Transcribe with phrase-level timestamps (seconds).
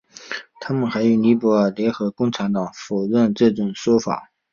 [0.59, 4.31] 他们还与尼泊尔联合共产党否认此种说法。